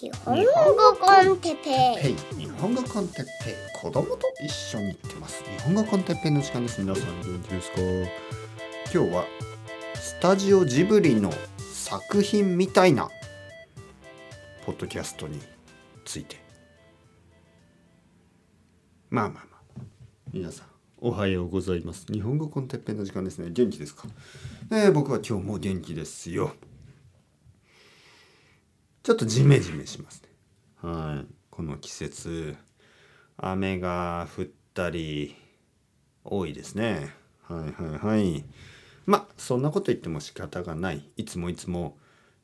[0.00, 2.14] 日本語コンテッペイ。
[2.38, 3.54] 日本語コンテッペイ。
[3.82, 5.42] 子供と一緒に行ってます。
[5.42, 7.78] 日本語コンテッペイの時間です皆さん元気ですか？
[8.94, 9.24] 今日は
[9.96, 11.32] スタジオジブリの
[11.72, 13.08] 作品みたいな
[14.64, 15.40] ポッドキャストに
[16.04, 16.36] ついて。
[19.10, 19.82] まあまあまあ。
[20.32, 20.66] 皆さん
[21.00, 22.06] おはようございます。
[22.12, 23.50] 日本語コンテッペイの時間ですね。
[23.50, 24.04] 元気ですか、
[24.70, 26.52] えー、僕は今日も元気ですよ。
[29.08, 30.28] ちょっとジメジメしますね。
[30.82, 31.26] はい。
[31.48, 32.56] この季節、
[33.38, 34.44] 雨が降っ
[34.74, 35.34] たり、
[36.24, 37.14] 多いですね。
[37.44, 38.44] はいはいはい。
[39.06, 41.08] まあ、そんなこと言っても仕方がない。
[41.16, 41.96] いつもいつも、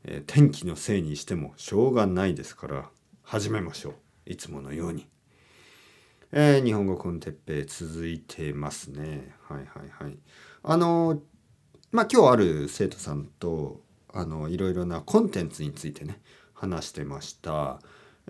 [0.05, 2.89] えー、天気のせいにしてもしょうがないですから、
[3.23, 3.95] 始めましょう。
[4.25, 5.07] いつものように。
[6.33, 9.35] えー、日本語コンテッペ続いてますね。
[9.51, 10.17] はいはいはい。
[10.63, 11.21] あの、
[11.93, 13.83] まあ今日ある生徒さんと、
[14.15, 16.21] あの、いろいろなコンテンツについてね、
[16.55, 17.81] 話してました、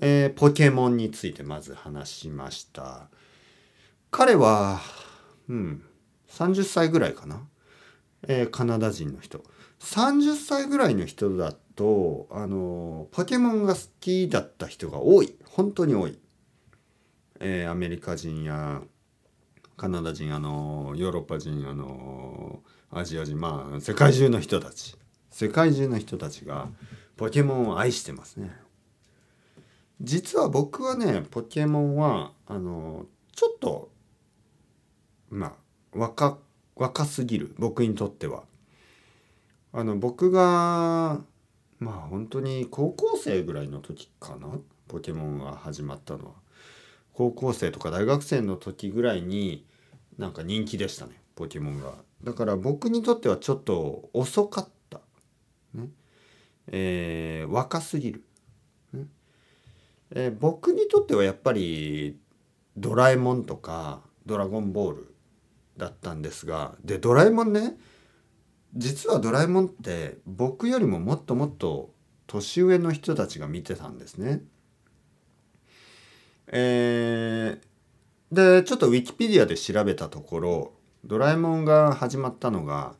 [0.00, 3.08] えー、ポケモンについてまず話しました。
[4.10, 4.80] 彼は
[5.48, 5.82] うん
[6.28, 7.40] 30歳ぐらいかな、
[8.26, 9.44] えー、カナダ人の人。
[9.80, 15.36] 30歳ぐらいの人だとあのポケモンが好きだった人が多い。
[15.48, 16.18] 本当に多い、
[17.40, 18.82] えー、アメリカ人や
[19.76, 24.96] カナダ人あのヨーロッパ人あのアジア人まあ世界中の人たち。
[25.30, 26.68] 世界中の人たちが
[27.16, 28.50] ポケモンを愛してますね。
[30.00, 33.90] 実は僕はねポケモンはあのちょっと
[35.30, 35.52] まあ
[35.92, 36.38] 若
[36.76, 37.54] 若すぎる。
[37.58, 38.44] 僕にとっては。
[39.72, 41.20] あの僕が
[41.78, 44.48] まあ本当に高校生ぐらいの時かな。
[44.88, 46.32] ポケモンが始まったのは。
[47.12, 49.66] 高校生とか大学生の時ぐらいに
[50.18, 51.12] なんか人気でしたね。
[51.36, 51.94] ポケモンが。
[52.24, 55.00] だから僕にとってはちょっと遅かった、
[55.74, 55.88] ね、
[56.68, 58.24] えー、若すぎる、
[60.10, 62.18] えー、僕にとってはやっぱり
[62.76, 65.14] 「ドラえもん」とか「ドラゴンボール」
[65.76, 67.76] だったんですがで「ドラえもんね」
[68.74, 71.92] 実は「ドラえもん」って僕よりももっともっと
[72.26, 74.42] 年上の人たちが見てたんですね。
[76.46, 80.72] えー、でちょっとウィキペディアで調べたところ
[81.04, 82.94] 「ドラえもん」が始まったのが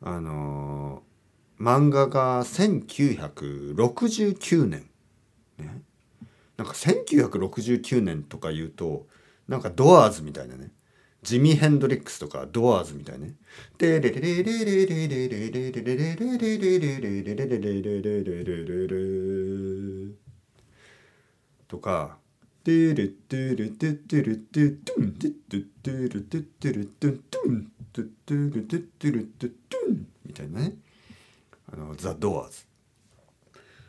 [0.00, 1.13] あのー
[1.58, 4.88] 漫画が1969年、
[5.58, 5.82] ね、
[6.56, 9.06] なんか1969年とか言うと
[9.48, 10.70] なんかドアーズみたいなね
[11.22, 13.32] ジミー・ヘンドリックスとかドアーズみたいね。
[13.78, 15.96] でれれれれれれれれれれれれれ
[16.42, 16.58] れ
[18.44, 18.94] れれれ
[21.66, 22.18] とか。
[22.62, 25.58] でれでれででれでドゥンでで
[26.08, 30.76] れででれでドゥンででれででれでドゥンみたいなね。
[31.74, 32.66] あのザ・ドアーズ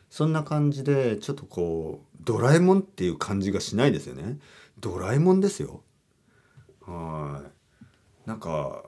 [0.09, 4.39] そんな感じでちょっとこうドラえもんっていう感じがしないですよね。
[4.79, 5.83] ドラえもんですよ。
[6.81, 7.43] は
[8.25, 8.29] い。
[8.29, 8.83] なんか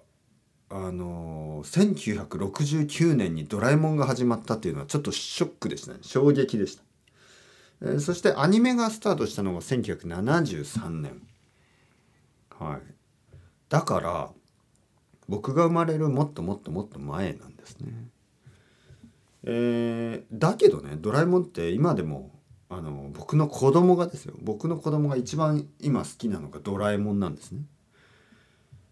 [0.70, 6.00] あの1969年に「ドラえもん」が始まったっていうのはちょっとショックでしたね。
[6.02, 6.84] 衝撃でした、
[7.82, 11.22] えーそしてアニメがスタートしたのが1973年。
[12.58, 12.82] はい。
[13.70, 14.32] だから
[15.28, 18.10] 僕が生まれるもっともっともっと前なんですね。
[19.50, 22.32] えーだけどねドラえもんって今でも
[22.70, 27.62] あの僕の子供がですよ僕の子供が一番今好きなのがドラえもんなんですね。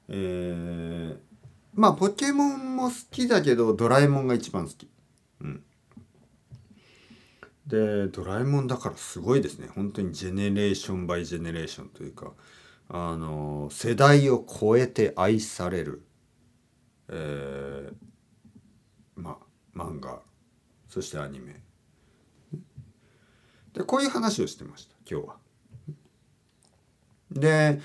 [0.07, 1.17] えー
[1.73, 4.87] まあポケモンも好きだけどドラえもんが一番好き。
[5.41, 5.61] うん。
[7.67, 9.67] でドラえもんだからすごいですね。
[9.75, 12.31] 本当にジェネレーションバイジェネレーションというか
[12.89, 16.05] あの世代を超えて愛される
[17.09, 17.93] えー
[19.15, 19.37] ま
[19.75, 20.24] あ漫画。
[20.95, 21.61] そしてアニメ
[23.73, 25.35] でこういう話をしてました今日は。
[27.31, 27.81] で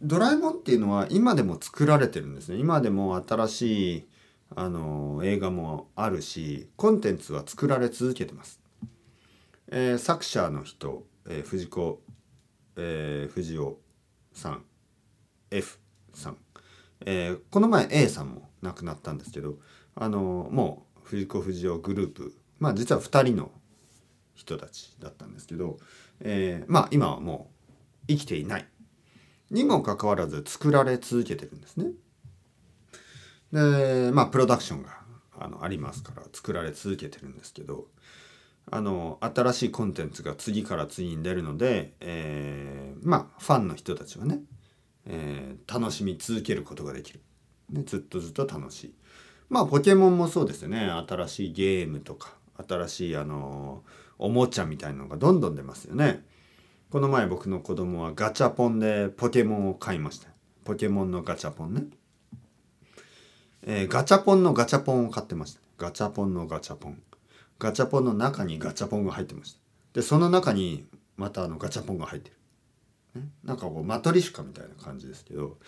[0.00, 4.08] ドラえもんっていうのは今でも作られてるんですね今でも新しい
[4.56, 8.58] あの映画もあるしコンテンツは作られ続けてます。
[9.68, 12.00] えー作者の人、えー藤子、
[12.76, 13.78] えー藤尾
[14.32, 14.64] さん
[15.50, 15.78] F
[16.14, 16.38] さん、
[17.04, 19.58] えーこの前 A さんも亡くなったんですけど
[19.94, 22.34] あのもう藤子不二雄グループ。
[22.58, 23.50] まあ実は2人の
[24.34, 25.78] 人たちだったんですけど、
[26.20, 27.50] えーまあ今はも
[28.04, 28.66] う生きていない。
[29.50, 31.92] にもかかわらず作られ続けてるんですね。
[33.52, 35.02] でまあプロダクションが
[35.38, 37.88] あのありますから作られ続けてるんですけど
[38.70, 44.40] あの新しいコンテンツが次から次に出るので、えーまあファンの人たちはね、
[45.06, 47.20] えー楽しみ続けることができる、
[47.70, 48.94] ね、ずっとずっと楽しい。
[49.52, 52.32] まあポケモンもそうですよね新しいゲームとか
[52.66, 53.82] 新しいあの
[54.18, 56.24] おもちゃみたいなのがどんどん出ますよね。
[56.90, 60.28] この前僕の子供はガチャポンでポケモンを買いました。
[60.64, 61.84] ポケモンのガチャポンね。
[63.62, 65.60] えー、ガチャポンのガチャポンを買ってました。
[65.76, 67.02] ガチャポンのガチャポン。
[67.58, 69.58] ガチャポンの中にガチャポンが入ってました。
[69.94, 72.30] で、その中にまたあのガチャポンが入って
[73.14, 73.22] る。
[73.22, 75.58] ね、なんかこうマトリシカみたいな感じですけど、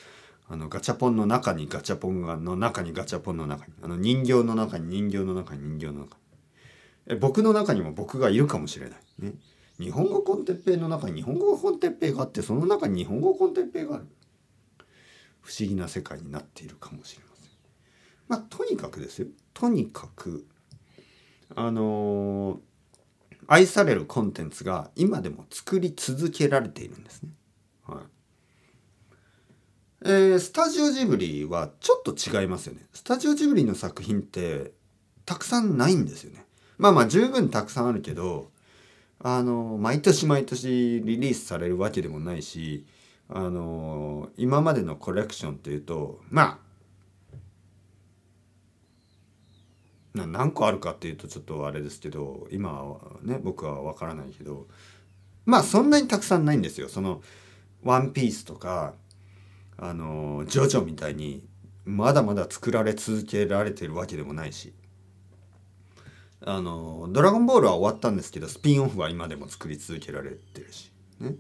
[0.47, 6.11] あのガチャポンの中にガチャポンがの中にガチャポンの中にあの人形の中に人形の中に人形の中に。
[7.07, 8.99] え僕の中にも僕がいるかもしれない。
[9.19, 9.35] ね。
[9.79, 14.07] 日本語コンテッペイの中に日本語コンテッペイがあってその中に日本語コンテッペイがある。
[15.41, 17.51] 不思議な世界になっているかもしれません。
[18.29, 19.29] まあとにかくですよ。
[19.53, 20.47] とにかく
[21.55, 22.59] あのー、
[23.47, 27.31] 愛されるコンテンツが今でも作り続けられているんですね。
[27.87, 28.05] はい。
[30.07, 32.83] えー、スタジオジブリはちょっと違いますよね。
[32.93, 34.73] スタジオジブリの作品って
[35.25, 36.45] たくさんないんですよね。
[36.77, 38.51] まあまあ十分たくさんあるけど、
[39.19, 42.85] あの、毎年毎年リリースされるわけでもないし、
[43.31, 46.61] あの、今までのコレクションっていうと、ま
[50.13, 54.67] あ、な何個あるかっていうとちょっとあれですけど、今はね、僕はわからないけど、
[55.47, 56.91] まあそんなにたくさんないんですよ。
[56.91, 57.23] その、
[57.83, 58.93] ワンピースとか、
[59.77, 61.45] あのジョジョみたいに
[61.85, 64.73] まだまだ作られ続けられてるわけでもないし。
[66.47, 70.93] あのドラゴンボールは終わったんですけどスピンオフは今でも作り続けられてるし。
[71.21, 71.37] ね。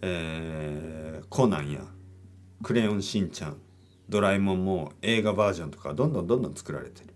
[0.00, 1.80] えー、コナンや
[2.62, 3.56] クレヨンしんちゃん
[4.08, 7.14] ドラえもんも映画バージョンとかどんどんどんどん作られてる。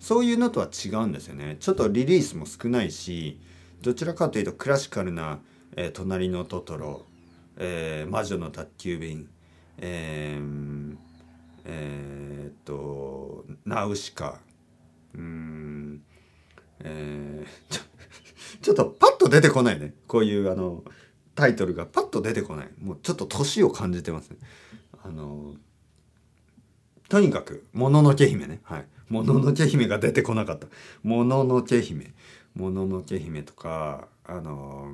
[0.00, 1.56] そういうのとは違うんですよね。
[1.60, 3.40] ちょっとリリースも少ないし
[3.82, 5.40] どちらかというとクラシカルな
[5.76, 7.04] 「えー、隣のトトロ」
[7.56, 9.28] えー、魔女の宅急便、
[9.78, 10.96] えー、
[11.64, 14.40] えー、っと、ナウシカ、
[15.14, 16.02] うん、
[16.80, 17.82] えー、 ちょ、
[18.62, 19.94] ちょっとパッと出てこないね。
[20.06, 20.84] こういうあの、
[21.34, 22.70] タイトルがパッと出てこない。
[22.80, 24.38] もうちょっと年を感じてますね。
[25.02, 25.54] あの、
[27.08, 28.60] とにかく、もののけ姫ね。
[28.64, 28.86] はい。
[29.08, 30.66] もののけ姫が出てこなかった。
[31.02, 32.12] もののけ姫。
[32.54, 34.92] もののけ姫とか、あの、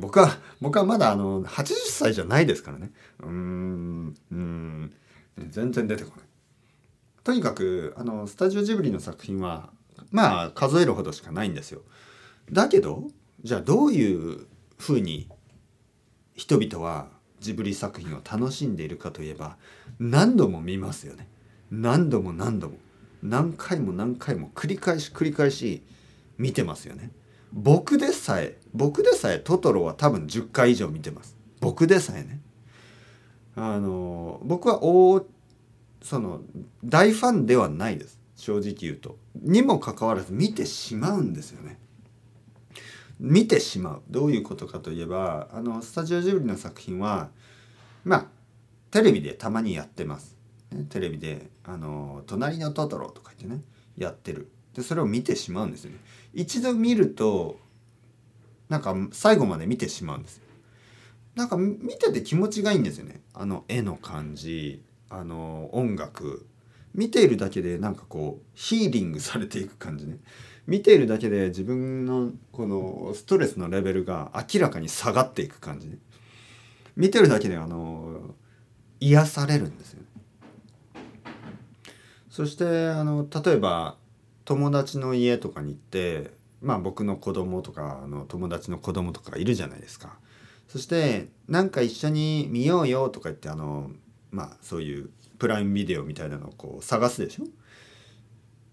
[0.00, 2.90] 僕は僕はまだあの80歳じゃないですからね。
[3.20, 4.14] うん。
[4.30, 4.92] うん。
[5.48, 6.26] 全然出てこない。
[7.24, 9.70] とにかくあのスタジオジブリの作品は
[10.10, 11.82] まあ数えるほどしかないんですよ。
[12.50, 13.04] だけど
[13.42, 14.46] じゃあどういう
[14.78, 15.28] ふうに
[16.34, 17.08] 人々は
[17.40, 19.56] ジブリ作品を楽しんでいるかといえば
[19.98, 21.28] 何度も見ますよね。
[21.70, 22.78] 何度も何度も。
[23.22, 25.82] 何回も何回も繰り返し繰り返し
[26.36, 27.10] 見てますよね。
[27.52, 31.36] 僕でさえ僕でさえトトロは多分10回以上見てます。
[31.60, 32.40] 僕でさえね。
[33.56, 35.26] あの僕は大
[36.02, 36.40] その
[36.84, 38.18] 大ファンではないです。
[38.36, 39.16] 正直言うと。
[39.42, 41.78] にもかかわらず見てしまうんですよね。
[43.18, 44.02] 見てしまう。
[44.08, 47.30] どういうことかといえばあのスタジオジブリの作品は
[48.04, 48.26] まあ
[48.90, 50.36] テレビでたまにやってます、
[50.70, 53.62] ね、テレビであの「隣のトトロ」とか言ってね
[53.96, 54.50] やってる。
[54.78, 55.98] でそれを見てしまうんですよね。
[56.32, 57.58] 一度見ると
[58.68, 60.40] なんか最後まで見てしまうんです
[61.34, 63.20] なんか見てて気持ちがいいんですよね。
[63.32, 66.46] あの絵の感じあの音楽。
[66.94, 70.18] 見ているだけでなんかこうヒーリングされていく感じね。
[70.66, 75.98] 見ているだけで自分のこのストレスのレベルが明らかに下がっていく感じね。
[76.96, 78.34] 見てるだけであの
[79.00, 80.06] 癒されるんですよね。
[82.30, 83.96] そしてあの例えば
[84.48, 86.30] 友達の家とかに行って
[86.62, 90.16] まあ僕の子供とかの友達の子供とかいるじゃないですか。
[90.68, 93.90] そしてなんか一緒に見ようよとか言ってあの
[94.30, 97.44] まあそういうプライムビデオみたいなのをこう探すでしょ？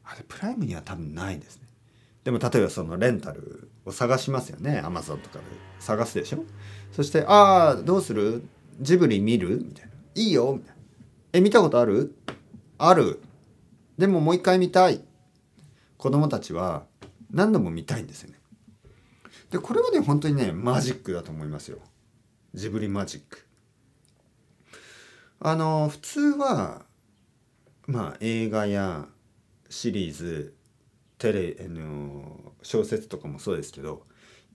[0.06, 1.64] あれプライムには多分ないですね。
[2.24, 5.44] でも例えばそのレンタルを探しますよねアマゾンとかで
[5.80, 6.46] 探すでしょ？
[6.94, 8.44] そして「ああどうする？
[8.80, 10.82] ジブリ見る?」みたいな「いいよ」みたいな
[11.34, 12.16] 「え見たことある?」
[12.80, 13.20] 「ある」
[14.00, 15.02] でももう一回見たい
[16.06, 16.86] 子供たちは
[17.32, 18.38] 何度も見たいんですよね。
[19.50, 21.80] でこれはね本当にねマジックだと思いますよ。
[22.54, 23.44] ジブリマジック。
[25.40, 26.84] あの普通は
[27.88, 29.08] まあ映画や
[29.68, 30.54] シリーズ
[31.18, 34.06] テレあの小説とかもそうですけど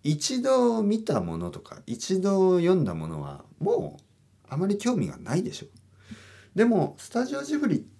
[0.04, 4.02] 一度見たものとか一度読んだものはもう
[4.48, 5.66] あまり興味がないでしょ。
[6.54, 7.99] でもスタジオジブリって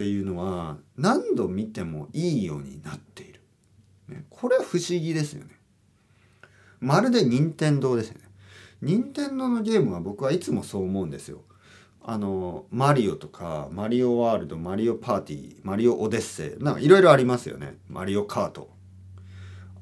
[0.00, 3.42] ていうのは何度見てもいいようになっている。
[4.08, 5.50] ね、これは不思議ですよね。
[6.80, 8.20] まるで任天堂ですよね。
[8.80, 11.42] 任天堂のゲームは僕はいつもそう思うんですよ。
[12.02, 18.70] あのマリオとかマリオワールドマリオパーティーマリオオデッセイなんかいろいろありますよねマリオカート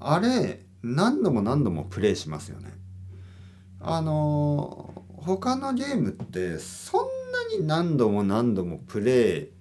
[0.01, 2.73] あれ何度も何度もプレイしますよね
[3.81, 7.07] あの他のゲームってそん
[7.53, 9.58] なに何度も何度もプレイ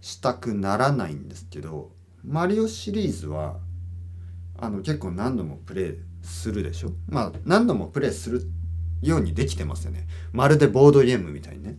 [0.00, 1.92] したくならないんですけど
[2.24, 3.58] マリオシリーズは
[4.58, 6.92] あの結構何度もプレイするでしょ？
[7.08, 8.42] まあ何度もプレイする
[9.00, 10.06] ようにできてますよね。
[10.32, 11.78] まるでボードゲームみたいにね。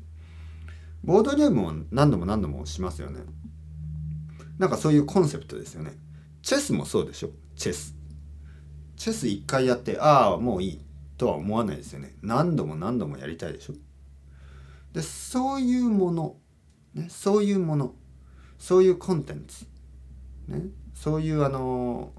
[1.04, 3.20] ボードゲームを何度も何度もしますよね。
[4.58, 5.92] なんかそういうコンセプトですよね。
[6.42, 7.30] チェスもそうでしょ？
[7.56, 7.96] チェス。
[8.98, 10.82] チェス一回やってああもういい。
[11.18, 12.16] とは思わないですよね。
[12.24, 13.74] 何度も何度もやりたいでしょ？
[14.94, 16.36] でそういうもの、
[16.96, 17.94] ね、そういうもの。
[18.62, 19.66] そういうコンテンツ、
[20.48, 20.62] ね、
[20.94, 22.14] そういうあの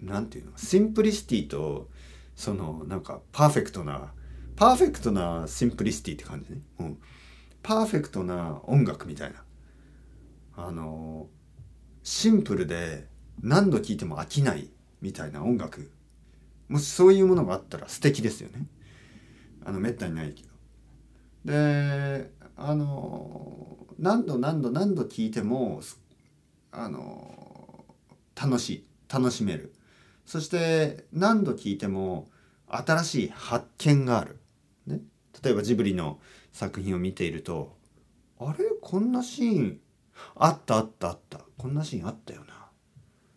[0.00, 0.56] 何て言うの？
[0.56, 1.88] simplicity と
[2.36, 4.12] そのなんかパーフェクトな
[4.54, 6.98] パーフェクトな simplicity って感じね、うん、
[7.60, 9.42] パーフェクトな音楽みたいな。
[10.56, 11.26] あの
[12.04, 13.08] シンプルで
[13.42, 14.70] 何度聴いても飽きない
[15.02, 15.90] みたいな音楽。
[16.68, 18.66] もしそういうものがあったら素敵ですよね。
[19.64, 20.48] あのめったにないけど。
[21.52, 22.30] で
[22.62, 25.80] あの何度何度何度聴いても
[26.72, 27.84] あの
[28.40, 29.72] 楽しい楽しめる。
[30.26, 32.28] そして何度聴いても
[32.68, 34.38] 新しい発見がある、
[34.86, 35.00] ね、
[35.42, 36.20] 例えばジブリの
[36.52, 37.76] 作品を見ていると
[38.38, 38.66] あれ？
[38.80, 39.80] こんなシーン
[40.36, 41.40] あったあったあった。
[41.56, 42.68] こんなシーンあったよな。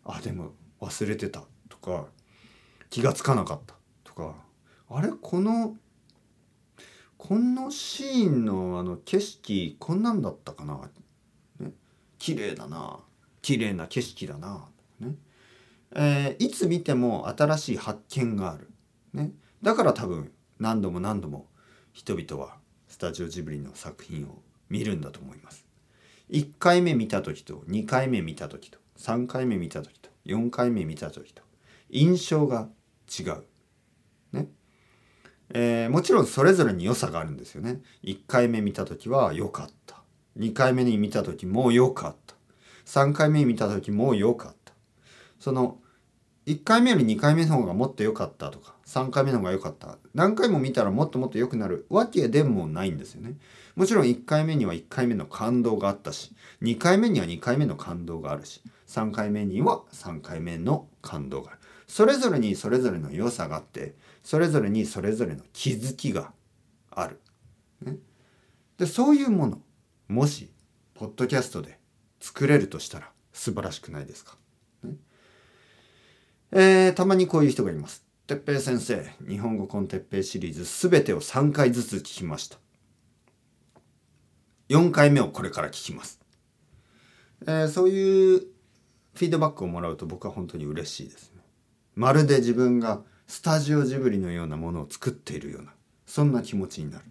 [0.05, 0.51] あでも
[0.81, 1.43] 忘れてた。
[1.69, 2.07] とか
[2.89, 3.75] 気がつかなかった。
[4.03, 4.35] とか
[4.89, 5.13] あれ？
[5.19, 5.77] この
[7.25, 10.89] このシーンのあの景色こんなんだったかな、
[11.61, 11.71] ね、
[12.19, 12.99] 綺麗だな。
[13.41, 14.67] 綺麗な景色だな、
[14.99, 15.15] ね？
[15.95, 18.69] えー、いつ見ても新しい発見がある、
[19.13, 21.47] ね、だから多分何度も何度も
[21.93, 22.57] 人々は
[22.89, 25.65] スタジオジブリの作品を見るんだと思います。
[26.29, 31.41] 1回目見た時と2回目見た時と3回目見た時と4回目見た時と
[31.89, 32.67] 印象が
[33.07, 33.43] 違う。
[35.49, 37.81] えー、もちろんそれぞれに良さがあるんですよね。
[38.03, 40.01] 1回目見た時は良かった。
[40.37, 42.35] 2回目に見た時も良かった。
[42.85, 44.73] 3回目に見た時も良かった。
[45.39, 45.77] その
[46.45, 53.35] 1回目より2回目の方がもっと良かったとか3回目の方が良かった何回も見たらもっともっと良くなるわけでもないんですよね
[53.75, 66.31] もちろん1回目には1回目の感動があったし2回目には2回目の感動があるし3回目には3回目の感動があるそれぞれにそれぞれの良さがあってそれぞれにそれぞれの気づきが
[66.89, 67.19] ある、
[67.81, 67.97] ね、
[68.77, 69.61] でそういうもの
[70.07, 70.49] もし
[70.93, 71.77] ポッドキャストで
[72.19, 74.37] 作れるとしたら素晴らしくないですか？
[76.51, 78.05] えー、たまにこういう人がいます。
[78.27, 82.57] てっぺい先生、日本語コンテッペイシリーズすべてを3回ずつ聞きました。
[84.69, 86.21] 4回目をこれから聞きます。
[87.41, 91.41] えー、そういうフィードバックをもらうと僕は本当に嬉しいですね。
[91.95, 95.73] まるで自分がスタジオジブリのようなものを作っているような、
[96.05, 97.05] そんな気持ちになる。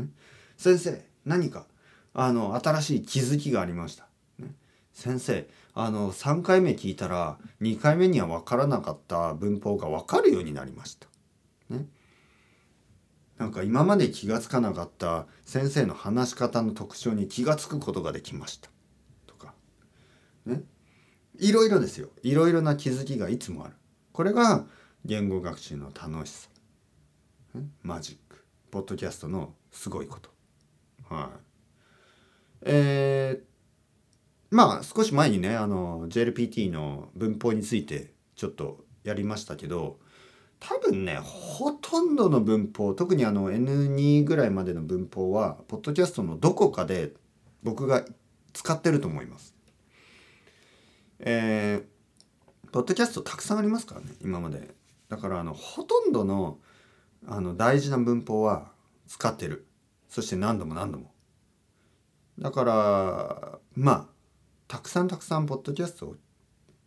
[0.00, 0.08] ね、
[0.56, 1.66] 先生、何か、
[2.14, 4.08] あの、新しい気づきがありました。
[4.38, 4.54] ね、
[4.92, 11.06] 先生、あの3回目聞いたら2回目には分からなかった文法が分かるようになりました。
[11.68, 11.86] ね、
[13.38, 18.68] なんか今まで気が付かなかった先生の話し方の特徴に気が付くことができました。
[19.26, 19.54] とか
[20.44, 20.62] ね
[21.38, 23.74] いろいろですよいろいろな気づきがいつもある。
[24.12, 24.66] これが
[25.04, 26.48] 言語学習の楽しさ、
[27.82, 30.30] マジックポッドキャストのすごいこと。
[31.08, 31.38] はい。
[32.62, 39.98] えー、まあ少し前にねあの JLPT の文法についてちょっとやりましたけど
[40.58, 47.14] 多分ねほとんどの文法特にあの N2 ぐらいまでの文法はポッドキャストのどこかで
[47.62, 48.04] 僕が
[48.52, 49.54] 使ってると思います。
[51.20, 54.78] えー、ポッドキャストたくさんありますからね今まで。
[55.10, 56.58] だからあのほとんどの
[57.26, 58.70] あの大事な文法は
[59.06, 59.66] 使ってる。
[60.08, 61.12] そして何度も何度も。
[62.38, 64.06] だからまあ
[64.66, 66.16] たくさんたくさんポッドキャストを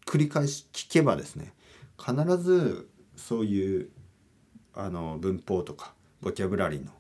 [0.06, 1.54] 繰り返し聞けばですね
[1.98, 3.90] 必ずそういう
[4.74, 6.92] あの文法とかボキャブラリーの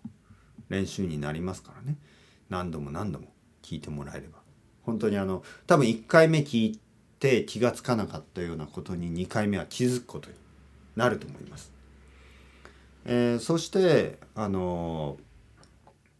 [0.69, 1.97] 練習になりますからね
[2.49, 3.27] 何度も何度も
[3.63, 4.39] 聞いてもらえれば
[4.83, 6.79] 本当にあの多分1回目聞い
[7.19, 10.35] て気が付かなかったようなことに2回目は気づくことに
[10.95, 11.71] なると思います。
[13.05, 15.17] えー、そしてあの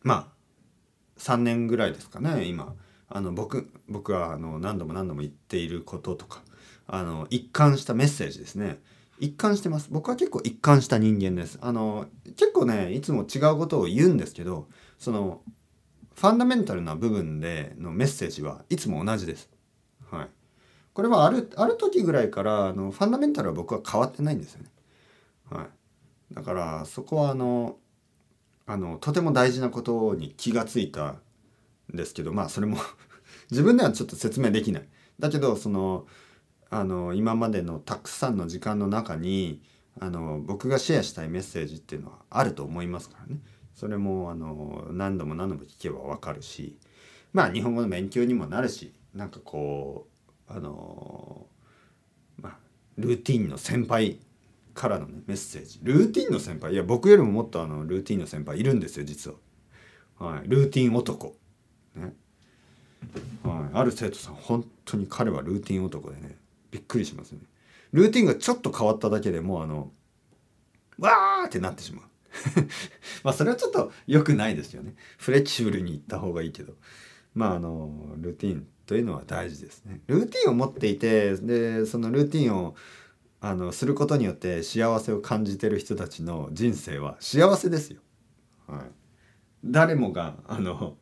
[0.01, 2.75] まあ3年ぐらいですかね今
[3.07, 6.41] あの僕僕はあの何度も何度も言っていることとか
[6.87, 8.79] あの一貫したメッセージですね
[9.19, 15.41] 一貫してます僕は結構一貫した人間ですあの結構ねいつも違うことを言うんですけどその
[16.15, 19.49] ファンダメンタルな部分でのメッセージはいつも同じです。
[20.93, 24.69] これはあるある時ぐらいからあのファンダメンタルは僕は変わってないんですよね。
[25.49, 25.63] は
[26.31, 27.77] い、だからそこはあの
[28.65, 31.21] あのとても大事なことに気がついたん
[31.93, 32.77] ですけどまあそれも
[33.51, 34.87] 自分ではちょっと説明できない。
[35.19, 36.05] だけどその
[36.69, 39.61] あの今までのたくさんの時間の中に
[39.99, 43.39] あの僕がシェアしたいメッセージっていうのはあると思いますからね
[43.75, 46.77] それもあの何度も何度も聞けば分かるし
[47.31, 50.12] まあ日本語の勉強にもなるしなんかこう
[50.55, 51.47] あの
[52.37, 52.57] まあ
[52.97, 54.19] ルーティンの先輩
[54.73, 56.73] からのねメッセージルーティンの先輩？
[56.73, 59.37] いや僕よりももっとあのルーティンの先輩いるんですよ実は。
[60.19, 61.35] はい、ルーティン男。
[61.95, 62.13] ね
[63.43, 66.37] はい、ある生徒さん本当に彼はルーティン男でね
[66.71, 67.39] びっくりしますね。
[67.91, 69.91] ルーティンがちょっと変わっただけでもうあの
[70.99, 72.05] わーってなってしまう。
[73.23, 74.95] まあそれはちょっと良くないですよね。
[75.17, 76.73] フレキシブルにいった方がいいけど。
[77.35, 80.01] まああのルーティンというのは大事ですね。
[80.05, 82.75] ルーティンを持っていてでそのルーティンを
[83.41, 88.01] あのすることによって幸せを感じてる人たちの人生は幸せですよ。
[88.67, 88.81] はい、
[89.65, 90.95] 誰もがあの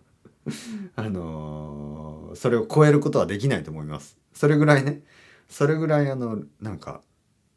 [0.96, 4.18] あのそれを超えることはできないと思います。
[4.34, 5.02] それぐらいね
[5.50, 7.02] それぐらいあのなんか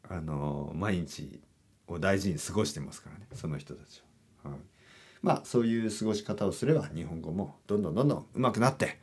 [0.03, 1.41] あの毎日
[1.87, 4.03] を大事に過ごしてますからねその人たち
[4.43, 4.51] は。
[4.51, 4.59] はい、
[5.23, 8.99] まあそういう過ごし方をすれば日本語もどんどんどんどん上手くなって、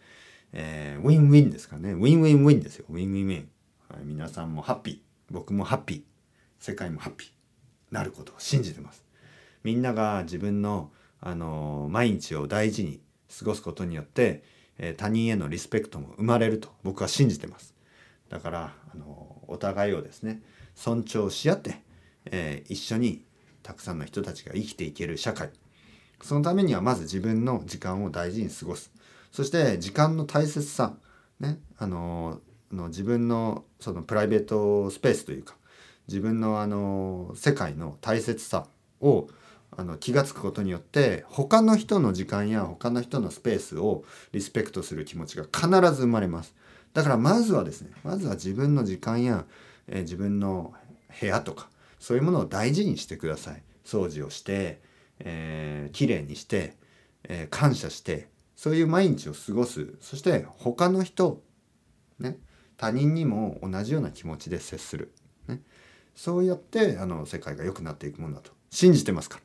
[0.53, 1.93] えー、ウィンウィンですかね。
[1.93, 2.85] ウィンウィンウィンですよ。
[2.89, 3.49] ウィンウィンウィン、
[3.89, 6.01] はい、皆さんもハッピー僕もハッピー
[6.59, 7.29] 世界もハッピー
[7.91, 9.05] なることを信じてます。
[9.63, 10.91] みんなが自分の
[11.23, 12.99] あの毎日を大事に
[13.39, 14.43] 過ごすことによって、
[14.79, 17.75] えー、他人へのリスペクトも生まれると僕は信じてます。
[18.29, 20.41] だからあのお互いをですね
[20.73, 21.81] 尊重し合って、
[22.25, 23.23] え、一緒に
[23.61, 25.51] たくさんの人たちが生きていける社会。
[26.23, 28.91] そのためにはまず自分の時間を大事に過ごす。
[29.31, 30.95] そして時間の大切さ
[31.39, 35.55] ねあのの自分のそのプライベートスペースというか
[36.07, 38.67] 自分のあの世界の大切さ
[38.99, 39.27] を
[39.75, 44.03] あの気が付くことによって他の人の時間や他の人のスペースを
[44.33, 46.53] リスペクトする気持ちが必ず生まれます。
[46.93, 49.45] だからまずはですねまずは自分の時間や、
[49.87, 50.73] えー、自分の
[51.19, 54.81] 部屋とかそういうものを大事にしてください掃除をして、
[55.19, 56.75] えー、きれいにして、
[57.23, 58.27] えー、感謝して
[58.61, 59.95] そういう毎日を過ごす。
[60.01, 61.41] そして他の人
[62.19, 62.37] ね
[62.77, 65.11] 他人にも同じような気持ちで接する、
[65.47, 65.63] ね、
[66.13, 68.51] そうやってあの世界が良くなっていくものだと。
[68.69, 69.43] 信じてますから。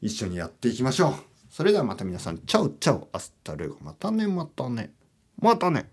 [0.00, 1.14] 一緒にやっていきましょう。
[1.50, 2.38] それではまた皆さん。
[2.38, 3.78] チャウチャウアスタルゴ。
[3.80, 4.92] またねまたね。
[5.40, 5.90] またね。